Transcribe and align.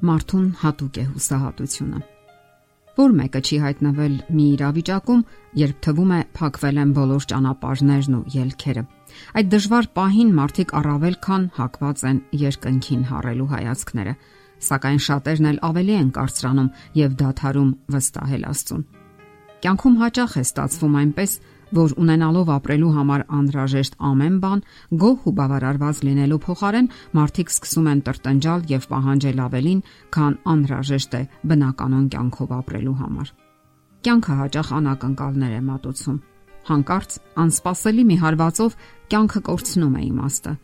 Մարդուն 0.00 0.46
հատուկ 0.60 0.98
է 1.00 1.04
հուսահատությունը։ 1.10 1.98
Որ 3.00 3.12
մեկը 3.16 3.40
չի 3.40 3.56
հայտնվել 3.64 4.14
մի 4.36 4.44
իրավիճակում, 4.54 5.20
երբ 5.60 5.76
թվում 5.86 6.10
է 6.16 6.20
փակվել 6.36 6.80
են 6.80 6.94
բոլոր 6.96 7.26
ճանապարհներն 7.30 8.16
ու 8.18 8.22
ելքերը։ 8.34 8.82
Այդ 9.40 9.50
դժվար 9.54 9.88
պահին 9.98 10.32
մարդիկ 10.40 10.74
առավել 10.80 11.16
քան 11.26 11.44
հակված 11.60 12.04
են 12.10 12.18
երկնքին 12.40 13.04
հառելու 13.10 13.48
հայացքները, 13.54 14.14
սակայն 14.70 15.00
շատերն 15.06 15.50
էլ 15.50 15.62
ավելի 15.70 15.94
են 16.00 16.10
կարծրանում 16.16 16.72
եւ 17.00 17.14
դադարում 17.20 17.70
վստահել 17.94 18.44
Աստծուն։ 18.50 18.84
Կյանքում 19.60 19.96
հաճախ 20.00 20.36
է 20.40 20.44
ստացվում 20.50 20.94
այնպես, 21.00 21.32
որ 21.76 21.92
ունենալով 22.02 22.48
ապրելու 22.54 22.90
համար 22.96 23.22
անհրաժեշտ 23.38 23.96
ամեն 24.10 24.36
բան 24.42 24.62
գոհ 25.02 25.26
ու 25.30 25.34
բավարարված 25.38 26.00
լինելու 26.06 26.38
փոխարեն 26.46 26.88
մարդիկ 27.18 27.52
սկսում 27.54 27.90
են 27.90 28.02
տրտնջալ 28.06 28.64
եւ 28.70 28.86
պահանջել 28.90 29.42
ավելին, 29.46 29.80
քան 30.14 30.36
անհրաժեշտ 30.54 31.14
է 31.14 31.22
բնականon 31.50 32.04
կյանքով 32.14 32.54
ապրելու 32.60 32.96
համար։ 33.00 33.32
Կյանքը 34.00 34.34
հաճախ 34.40 34.68
անակնկալներ 34.80 35.54
է 35.54 35.62
մատուցում։ 35.70 36.18
Հանկարծ 36.70 37.10
անսպասելի 37.40 38.04
մի 38.10 38.16
հարվածով 38.20 38.78
կյանքը 39.10 39.40
կորցնում 39.50 39.96
է 40.00 40.02
իմաստը։ 40.10 40.54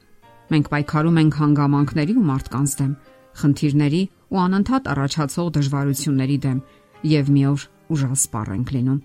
Մենք 0.46 0.70
պայքարում 0.72 1.20
ենք 1.22 1.38
հանգամանքների 1.42 2.14
ու 2.16 2.26
մարդկանց 2.30 2.76
դեմ, 2.80 2.92
խնդիրների 3.40 4.02
ու 4.26 4.40
անընդհատ 4.46 4.88
առաջացող 4.94 5.50
դժվարությունների 5.56 6.38
դեմ 6.46 6.62
եւ 7.16 7.34
մի 7.36 7.44
օր 7.50 7.68
ուժասպառ 7.96 8.56
ենք 8.56 8.72
լինում 8.76 9.02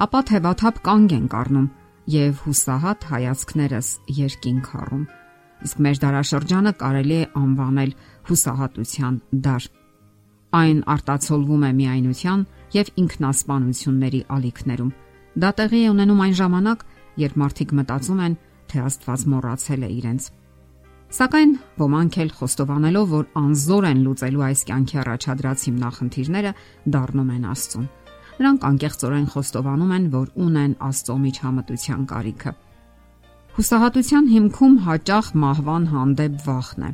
ապա 0.00 0.20
թևաթափ 0.28 0.78
կանգ 0.80 1.12
ենք 1.12 1.34
առնում 1.36 1.64
եւ 2.08 2.38
հուսահատ 2.46 3.02
հայացքներս 3.10 3.88
երկինք 4.16 4.70
առում։ 4.80 5.02
Իսկ 5.66 5.82
մեր 5.84 6.00
դարաշրջանը 6.04 6.72
կարելի 6.80 7.18
է 7.20 7.26
անվանել 7.40 7.92
հուսահատության 8.30 9.18
դար։ 9.44 9.66
Այն 10.60 10.80
արտացոլվում 10.94 11.66
է 11.68 11.72
միայնության 11.80 12.46
եւ 12.80 12.92
ինքնասպանությունների 13.04 14.22
ալիքներում։ 14.40 14.90
Դա 15.44 15.50
տեղի 15.60 15.80
է 15.84 15.92
ունենում 15.92 16.24
այն 16.24 16.34
ժամանակ, 16.40 16.84
երբ 17.20 17.38
մարդիկ 17.44 17.76
մտածում 17.80 18.24
են, 18.24 18.34
թե 18.72 18.84
Աստված 18.88 19.24
մոռացել 19.30 19.84
է 19.84 19.90
իրենց։ 20.00 20.32
Սակայն 21.10 21.52
ոմանք 21.76 22.18
էլ 22.24 22.34
խոստովանելով, 22.40 23.06
որ 23.20 23.24
անզոր 23.44 23.86
են 23.90 24.02
լուծելու 24.06 24.44
այս 24.48 24.60
կյանքի 24.70 25.00
առաջադրած 25.04 25.64
հիմնախնդիրները, 25.70 26.52
դառնում 26.94 27.32
են 27.36 27.48
Աստծուն 27.50 27.88
Նրանք 28.40 28.62
անկեղծորեն 28.70 29.24
խոստովանում 29.34 29.90
են, 29.96 30.04
որ 30.14 30.28
ունեն 30.40 30.74
Աստծո 30.86 31.16
միջամտության 31.24 32.04
կարիքը։ 32.08 32.52
Հուսահատության 33.56 34.30
հիմքում 34.32 34.76
հաճախ 34.86 35.26
մահվան 35.42 35.88
հանդեպ 35.90 36.38
վախն 36.46 36.86
է։ 36.88 36.90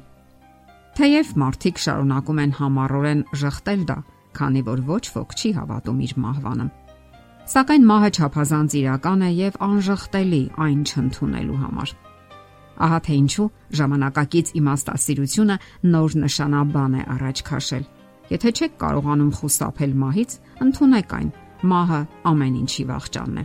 Թեև 0.97 1.31
մարդիկ 1.43 1.81
շարունակում 1.85 2.41
են 2.43 2.55
համառորեն 2.57 3.23
ժխտել 3.43 3.87
դա, 3.87 3.97
քանի 4.41 4.63
որ 4.67 4.83
ոչ 4.91 5.05
ոք 5.15 5.37
չի 5.37 5.51
հավատում 5.61 6.01
իր 6.07 6.15
մահվանը։ 6.27 6.67
Սակայն 7.47 7.85
մահը 7.93 8.11
չափազանց 8.17 8.77
իրական 8.81 9.21
է 9.23 9.31
եւ 9.37 9.59
անժխտելի 9.71 10.43
այն 10.67 10.81
չընդունելու 10.91 11.61
համար։ 11.63 11.93
Ահա 12.87 12.99
թե 13.07 13.19
ինչու 13.23 13.47
ժամանակակից 13.81 14.51
իմաստասիրությունը 14.61 15.57
նոր 15.95 16.17
նշանաբան 16.27 16.97
է 16.97 17.05
առաջ 17.15 17.43
քաշել 17.47 17.87
Եթե 18.27 18.51
չեք 18.57 18.73
կարողանում 18.81 19.35
խուսափել 19.39 19.93
մահից, 20.03 20.33
ընդունեք 20.67 21.13
այն։ 21.17 21.29
Մահը 21.71 22.01
ամեն 22.31 22.57
ինչի 22.63 22.85
վաղճանն 22.91 23.39
է։ 23.43 23.45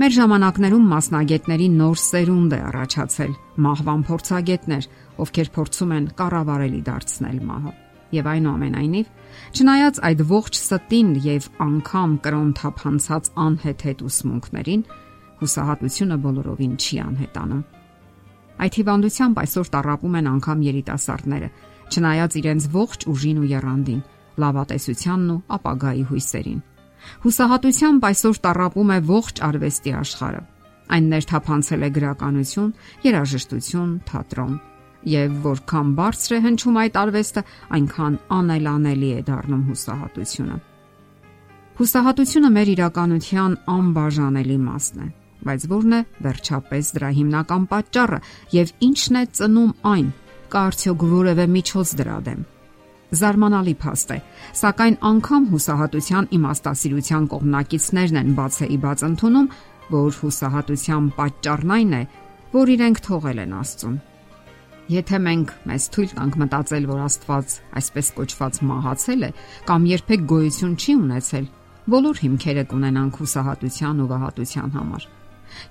Մեր 0.00 0.12
ժամանակներում 0.16 0.84
մասնագետների 0.90 1.66
նոր 1.76 1.98
սերունդ 2.00 2.54
է 2.56 2.60
առաջացել՝ 2.70 3.32
մահվան 3.66 4.04
փորձագետներ, 4.08 4.86
ովքեր 5.20 5.50
փորձում 5.56 5.90
են 5.96 6.06
կառավարելի 6.20 6.80
դարձնել 6.88 7.38
մահը։ 7.50 7.72
Եվ 8.16 8.30
այնուամենայնիվ, 8.30 9.10
չնայած 9.60 10.00
այդ 10.08 10.22
ողջ 10.30 10.54
ստին 10.60 11.10
եւ 11.26 11.50
անգամ 11.66 12.16
կրոն 12.24 12.48
թափանցած 12.60 13.30
անհեթեթ 13.44 14.00
ուսմունքներին, 14.08 14.82
հուսահատությունը 15.44 16.16
բոլորովին 16.24 16.74
չի 16.80 16.96
անհետանում։ 17.04 17.62
Այդ 18.60 18.76
հիվանդությամբ 18.80 19.38
այսօր 19.40 19.68
տարապում 19.74 20.16
են 20.20 20.26
անգամ 20.30 20.64
երիտասարդները, 20.70 21.48
չնայած 21.90 22.34
իրենց 22.40 22.66
ողջ 22.74 23.06
ուժին 23.10 23.38
ու 23.40 23.50
երանդին, 23.50 24.00
լավատեսությանն 24.40 25.30
ու 25.34 25.42
ապագայի 25.56 26.04
հույսերին։ 26.10 26.60
Հուսահատությամբ 27.24 28.06
այսօր 28.10 28.40
տարապում 28.44 28.90
է 28.90 28.98
ողջ 29.10 29.42
արվեստի 29.48 29.92
աշխարհը։ 30.00 30.42
Այն 30.90 31.06
ներթափանցել 31.10 31.86
է 31.86 31.90
գրականություն, 31.96 32.70
երաժշտություն, 33.06 33.92
թատրոն, 34.10 34.54
եւ 35.10 35.36
որքան 35.46 35.92
բարձր 35.96 36.34
է 36.36 36.40
հնչում 36.44 36.80
այդ 36.80 36.98
արվեստը, 37.00 37.42
այնքան 37.78 38.18
անելանելի 38.36 39.10
է 39.16 39.22
դառնում 39.30 39.62
հուսահատությունը։ 39.70 40.56
Հուսահատությունը 41.80 42.50
մեր 42.58 42.70
իրականության 42.74 43.52
անբաժանելի 43.74 44.58
մասն 44.60 45.00
է, 45.00 45.08
բայց 45.46 45.66
ո՞րն 45.70 45.96
է 45.96 46.00
վերջապես 46.26 46.90
դրա 46.96 47.10
հիմնական 47.18 47.66
պատճառը 47.70 48.18
եւ 48.54 48.72
ի՞նչն 48.86 49.20
է 49.20 49.24
ծնում 49.40 49.72
այն, 49.90 50.08
կա 50.50 50.62
արդյոք 50.70 51.04
որևէ 51.10 51.46
միջոց 51.56 51.92
դրա 52.00 52.18
դեմ։ 52.30 52.40
Զարմանալի 53.10 53.74
փաստ 53.82 54.12
է, 54.14 54.18
սակայն 54.60 54.96
անգամ 55.10 55.46
հուսահատության 55.50 56.28
իմաստասիրության 56.36 57.24
կողմնակիցներն 57.32 58.20
են 58.20 58.34
բացեի 58.38 58.78
բաց 58.84 59.02
ընդունում, 59.08 59.48
որ 59.90 60.18
հուսահատության 60.20 61.08
պատճառն 61.18 61.74
այն 61.76 61.96
է, 61.98 62.02
որ 62.54 62.72
իրենք 62.76 63.02
թողել 63.06 63.42
են 63.44 63.56
Աստծուն։ 63.60 63.96
Եթե 64.90 65.18
մենք 65.26 65.50
մեզ 65.70 65.84
թույլ 65.94 66.12
տանք 66.18 66.38
մտածել, 66.40 66.86
որ 66.90 67.02
Աստված 67.06 67.52
այսպես 67.80 68.08
կոչված 68.16 68.60
մահացել 68.70 69.22
է 69.22 69.30
կամ 69.70 69.86
երբեք 69.90 70.24
գոյություն 70.34 70.74
չի 70.80 70.94
ունեցել, 70.98 71.46
բոլոր 71.94 72.22
հիմքերը 72.26 72.64
կունենանք 72.74 73.22
հուսահատության 73.22 74.02
ու 74.02 74.10
վհատության 74.10 74.74
համար։ 74.78 75.06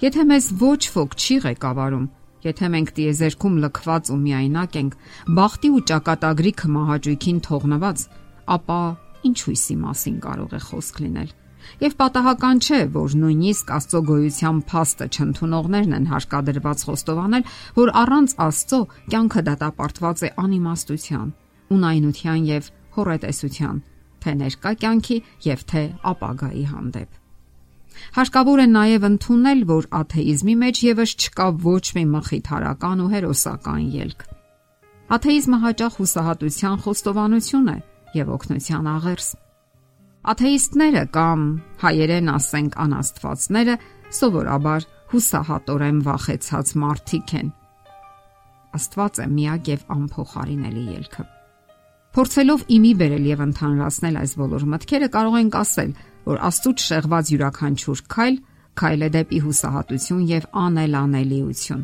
Եթե 0.06 0.26
մեզ 0.30 0.54
ոչ 0.60 0.82
ոք 0.96 1.20
չի 1.20 1.36
ղեկավարում, 1.46 2.08
Եթե 2.40 2.68
մենք 2.72 2.92
տիեզերքում 2.96 3.56
լքված 3.66 4.10
ու 4.14 4.18
միայնակ 4.20 4.76
ենք, 4.80 4.94
բախտի 5.40 5.70
ու 5.76 5.82
ճակատագրի 5.90 6.54
քմահաճույքին 6.62 7.42
թողնված, 7.48 8.04
ապա 8.56 8.80
ինչ 9.28 9.38
հույսի 9.44 9.76
մասին 9.84 10.18
կարող 10.24 10.56
է 10.56 10.62
խոսք 10.70 11.02
լինել։ 11.04 11.34
Եվ 11.84 11.96
պատահական 12.00 12.62
չէ, 12.64 12.80
որ 12.96 13.16
նույնիսկ 13.20 13.74
Աստծո 13.76 14.02
գոյության 14.08 14.62
փաստը 14.72 15.08
չընդունողներն 15.20 15.96
են 16.00 16.10
հարկադրված 16.14 16.86
խոստովանել, 16.88 17.46
որ 17.76 17.94
առանց 18.00 18.36
Աստծո 18.48 18.82
կյանքը 19.12 19.46
դատապարտված 19.52 20.24
է 20.24 20.34
անիմաստության, 20.48 21.32
ունայնության 21.76 22.50
եւ 22.56 22.74
հորետեսության, 22.96 23.86
թե 24.24 24.38
ներկա 24.40 24.76
կյանքի 24.80 25.24
եւ 25.52 25.66
թե 25.74 25.84
ապագայի 26.16 26.66
հանդեպ։ 26.74 27.19
Հարկավոր 28.16 28.60
է 28.64 28.68
նաև 28.74 29.06
ընդունել, 29.10 29.62
որ 29.70 29.88
աթեիզմի 30.00 30.56
մեջ 30.64 30.82
եւս 30.90 31.14
չկա 31.20 31.48
ոչ 31.66 31.86
մի 31.98 32.04
մխիթարական 32.14 33.04
ու 33.04 33.10
հերոսական 33.14 33.84
ելք։ 34.00 34.26
Աթեիզմը 35.10 35.60
հաճախ 35.66 35.94
հուսահատության 36.00 36.82
խոստովանություն 36.86 37.70
է 37.70 37.78
եւ 38.20 38.34
օգնության 38.36 38.90
աղերս։ 38.94 39.30
Աթեիստները 40.30 41.04
կամ 41.16 41.44
հայերեն 41.82 42.30
ասենք 42.36 42.78
անաստվածները 42.84 43.76
սովորաբար 44.20 44.88
հուսահատորեն 45.14 46.00
վախեցած 46.06 46.74
մարդիկ 46.84 47.34
են։ 47.40 47.52
Աստված 48.80 49.22
է 49.24 49.28
միակ 49.34 49.70
եւ 49.74 49.86
անփոխարինելի 49.96 50.84
ելքը։ 51.00 51.26
Փորձելով 52.10 52.62
իմի 52.74 52.92
բերել 53.00 53.26
եւ 53.30 53.42
ընդհանրացնել 53.46 54.16
այս 54.20 54.32
բոլոր 54.40 54.64
մտքերը 54.74 55.10
կարող 55.14 55.36
ենք 55.40 55.58
ասել, 55.60 55.92
որ 56.26 56.42
Աստծուց 56.50 56.86
շեղված 56.90 57.32
յուրաքանչյուր 57.34 58.02
քայլ 58.14 58.36
քայլ 58.80 59.06
է 59.06 59.10
դեպի 59.16 59.40
հուսահատություն 59.44 60.22
եւ 60.30 60.46
անելանելիություն։ 60.64 61.82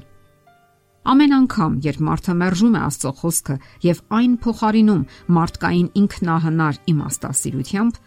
Ամեն 1.06 1.34
անգամ, 1.38 1.74
երբ 1.86 2.00
մարդը 2.06 2.34
մերժում 2.40 2.76
է 2.76 2.82
Աստծո 2.86 3.12
խոսքը 3.20 3.56
եւ 3.86 3.98
այն 4.20 4.32
փոխարինում 4.46 5.02
մարդկային 5.38 5.90
ինքնահնար 6.02 6.80
իմաստասիրությամբ, 6.92 8.00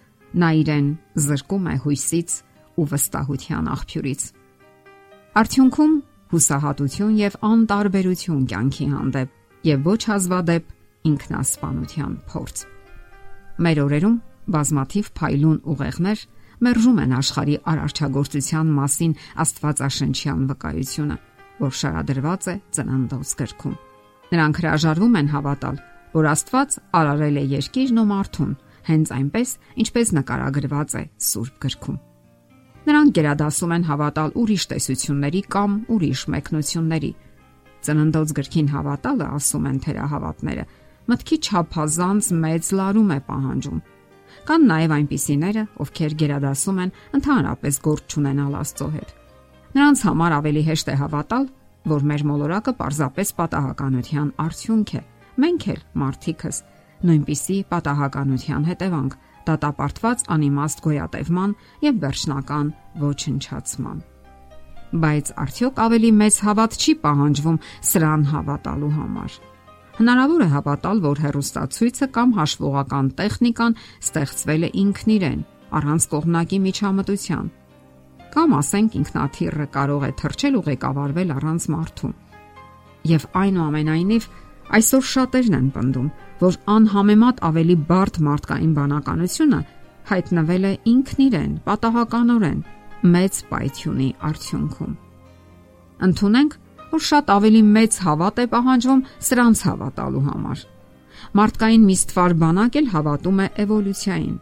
նա 0.43 0.49
իրեն 0.63 0.89
զրկում 1.29 1.69
է 1.69 1.77
հույսից 1.85 2.35
ու 2.79 2.87
վստահության 2.93 3.71
աղբյուրից։ 3.75 4.23
Արդյունքում 5.39 5.95
հուսահատություն 6.33 7.15
եւ 7.19 7.39
անտարբերություն 7.49 8.43
կյանքի 8.51 8.89
հանդեպ 8.99 9.69
եւ 9.69 9.87
ոչ 9.89 10.01
հազվադեպ 10.09 10.75
ինքնասպանության 11.09 12.13
փորձ։ 12.33 12.65
Մեր 13.59 13.79
օրերում 13.85 14.19
բազմաթիվ 14.55 15.11
փայլուն 15.19 15.59
ուղեղներ 15.73 16.25
մերժում 16.59 16.99
են 17.05 17.13
աշխարհի 17.19 17.57
արարչագործության 17.73 18.71
մասին 18.79 19.13
Աստվածաշնչյան 19.45 20.41
վկայությունը, 20.49 21.17
որ 21.59 21.77
շարադրված 21.81 22.49
է 22.49 22.55
ծննդոց 22.79 23.35
գրքում։ 23.39 23.77
Նրանք 24.29 24.59
հրաժարվում 24.63 25.19
են 25.19 25.31
հավատալ, 25.35 25.79
որ 26.19 26.29
Աստված 26.33 26.77
արարել 26.99 27.39
է 27.39 27.45
երկիրն 27.55 28.03
ու 28.03 28.09
մարդուն, 28.09 28.53
հենց 28.89 29.13
այնպես, 29.19 29.55
ինչպես 29.85 30.13
նկարագրված 30.19 30.97
է 30.99 31.03
Սուրբ 31.29 31.57
գրքում։ 31.65 31.99
Նրանք 32.89 33.15
գերադասում 33.19 33.73
են 33.77 33.87
հավատալ 33.89 34.31
ուրիշ 34.43 34.65
տեսությունների 34.73 35.43
կամ 35.53 35.73
ուրիշ 35.93 36.21
մեկնությունների։ 36.35 37.11
Ծննդոց 37.85 38.33
գրքին 38.39 38.71
հավատալը, 38.73 39.27
ասում 39.39 39.67
են 39.69 39.79
թերահավատները, 39.85 40.65
մտքի 41.09 41.37
չափազանց 41.49 42.31
մեծ 42.45 42.71
լարում 42.79 43.13
է 43.13 43.19
պահանջում։ 43.29 43.83
Կան 44.49 44.63
նաև 44.65 44.93
այնպիսիները, 44.97 45.63
ովքեր 45.85 46.13
գերադասում 46.23 46.79
են 46.81 46.93
ընդհանրապես 47.19 47.79
գործ 47.85 48.15
չունենալ 48.15 48.55
Աստծո 48.59 48.87
հետ։ 48.95 49.11
Նրանց 49.77 50.05
համար 50.09 50.35
ավելի 50.39 50.63
հեշտ 50.69 50.89
է 50.89 50.95
հավատալ, 51.03 51.45
որ 51.93 52.07
մեր 52.09 52.25
մոլորակը 52.31 52.73
պարզապես 52.79 53.33
պատահականության 53.39 54.31
արդյունք 54.45 54.93
է։ 54.97 55.03
Մենք 55.45 55.67
էլ 55.75 55.83
մարդիկս 56.03 56.61
նույնպիսի 57.09 57.59
պատահականության 57.73 58.65
հետևանք 58.69 59.19
դատապարտված 59.49 60.25
անիմաստ 60.39 60.83
գոյատևման 60.89 61.55
եւ 61.85 62.01
վերջնական 62.09 62.73
ոչնչացման։ 63.05 64.01
Բայց 65.05 65.31
արդյոք 65.45 65.81
ավելի 65.85 66.11
մեծ 66.25 66.41
հավատ 66.49 66.77
չի 66.81 66.93
պահանջվում 67.05 67.63
սրան 67.93 68.23
հավատալու 68.33 68.93
համար։ 68.97 69.39
Հնարավոր 69.99 70.43
է 70.45 70.47
հավատալ, 70.53 71.01
որ 71.03 71.21
հերոստացույցը 71.25 72.07
կամ 72.15 72.35
հաշվողական 72.37 73.07
տեխնիկան 73.19 73.73
ստեղծվել 73.99 74.67
է 74.69 74.71
ինքն 74.83 75.09
իրեն, 75.15 75.41
առանց 75.75 76.05
կողմնակի 76.13 76.59
միջամտության։ 76.67 77.49
Կամ 78.35 78.55
ասենք 78.59 78.95
ինքնաթիռը 79.01 79.67
կարող 79.75 80.05
է 80.07 80.11
թռչել 80.21 80.59
ու 80.59 80.63
ղեկավարվել 80.69 81.33
առանց 81.39 81.67
մարդու։ 81.75 82.13
Եվ 83.09 83.27
այնուամենայնիվ 83.43 84.29
այսօր 84.79 85.05
շատերն 85.09 85.59
են 85.59 85.69
պնդում, 85.75 86.09
որ 86.39 86.59
անհամեմատ 86.79 87.43
ավելի 87.49 87.77
բարդ 87.91 88.23
մարդկային 88.29 88.73
բանականությունը 88.79 89.61
հայտնվել 90.09 90.65
է 90.69 90.73
ինքն 90.95 91.23
իրեն 91.27 91.53
պատահականորեն 91.67 92.61
մեծ 93.19 93.43
պայթյունի 93.51 94.09
արդյունքում։ 94.29 94.95
Ընթունենք, 96.07 96.53
որ 96.93 97.03
շատ 97.09 97.33
ավելի 97.37 97.63
մեծ 97.77 97.99
հավատ 98.07 98.41
է 98.43 98.47
պահանջվում 98.55 99.03
սրանց 99.29 99.63
հավատալու 99.69 100.25
համար։ 100.29 100.65
Մարդկային 101.39 101.85
միստվար 101.89 102.33
բանակ 102.43 102.79
էլ 102.81 102.89
հավատում 102.95 103.43
է 103.45 103.49
էվոլյուցիային, 103.65 104.37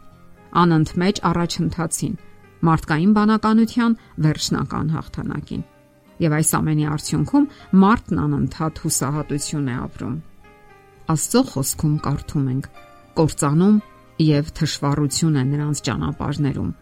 անընդմեջ 0.63 1.17
առաջընթացին, 1.31 2.15
մարդկային 2.67 3.13
բանականության 3.17 3.99
վերջնական 4.27 4.95
հաղթանակին։ 4.97 5.67
Եվ 6.17 6.33
այս 6.37 6.51
ամենի 6.57 6.87
արդյունքում 6.97 7.51
մարդն 7.83 8.25
անընդհատ 8.27 8.83
հուսահատություն 8.87 9.69
է 9.69 9.77
ապրում 9.87 10.17
Աստծո 11.07 11.41
խոսքում 11.53 11.99
կարդում 12.03 12.47
ենք. 12.51 12.65
Կործանում 13.17 13.75
եւ 14.27 14.49
թշվառություն 14.59 15.37
է 15.39 15.43
նրանց 15.51 15.83
ճանապարհներում 15.87 16.73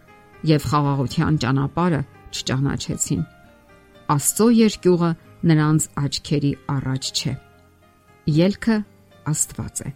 եւ 0.48 0.68
խաղաղության 0.70 1.36
ճանապարհը 1.44 2.00
չճանաչեցին։ 2.32 3.22
Աստծո 4.14 4.46
երկյուղը 4.60 5.10
նրանց 5.50 5.88
աչքերի 6.04 6.52
առաջ 6.74 7.10
չէ։ 7.14 7.34
Ելքը 8.38 8.78
Աստված 9.34 9.82
է։ 9.84 9.90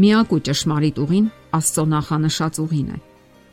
Միակ 0.00 0.34
ու 0.36 0.42
ճշմարիտ 0.50 1.00
ուղին 1.04 1.30
Աստծո 1.60 1.84
նախանշած 1.94 2.60
ուղին 2.64 2.90
է։ 2.90 2.98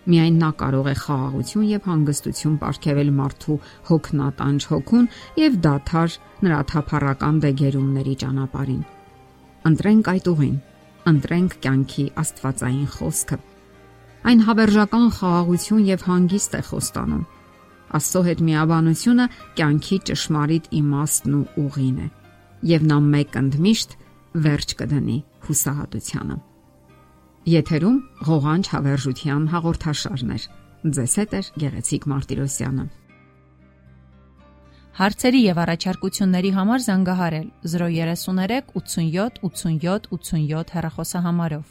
Միայն 0.08 0.38
նա 0.40 0.52
կարող 0.60 0.86
է 0.88 0.96
խաղաղություն 1.04 1.66
եւ 1.68 1.88
հանգստություն 1.92 2.58
ապարգևել 2.58 3.10
մարդու 3.18 3.58
հոգնատանջ 3.90 4.68
հոգուն 4.72 5.10
եւ 5.44 5.58
դաթար 5.68 6.20
նրա 6.48 6.60
թափառական 6.72 7.42
դեգերումների 7.44 8.16
ճանապարհին 8.24 8.86
Ընտրենք 9.68 10.10
այդ 10.14 10.28
ուղին, 10.32 10.58
ընտրենք 11.12 11.56
կյանքի 11.64 12.04
Աստվածային 12.22 12.86
խոսքը։ 12.94 13.38
Այն 14.32 14.44
հավերժական 14.48 15.08
խաղաղություն 15.18 15.82
եւ 15.88 16.06
հանգիստ 16.08 16.56
է 16.56 16.62
խոստանում։ 16.68 17.26
Աստծո 17.96 18.22
հետ 18.28 18.44
միաբանությունը 18.48 19.26
կյանքի 19.58 19.98
ճշմարիտ 20.10 20.70
իմաստն 20.82 21.38
ու 21.38 21.46
ուղին 21.64 21.98
է։ 22.04 22.08
Եվ 22.68 22.86
նա 22.92 22.98
մեկ 23.08 23.38
ընդմիշտ 23.42 23.98
վերջ 24.48 24.76
կդնի 24.82 25.18
հուսահատությանը։ 25.48 26.38
Եթերում 27.48 27.98
ղողանջ 28.28 28.70
հավերժության 28.76 29.44
հաղորդաշարներ։ 29.56 30.48
Ձեզ 30.98 31.14
հետ 31.22 31.36
է 31.38 31.42
Գեղեցիկ 31.64 32.08
Մարտիրոսյանը։ 32.12 32.86
Հարցերի 34.98 35.42
եւ 35.46 35.60
առաջարկությունների 35.64 36.52
համար 36.58 36.84
զանգահարել 36.88 37.48
033 37.72 38.72
87 38.82 39.42
87 39.48 40.08
87 40.18 40.74
հեռախոսահամարով։ 40.76 41.66